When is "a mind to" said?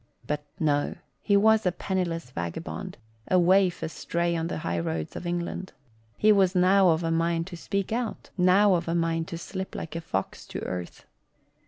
7.03-7.55, 8.87-9.37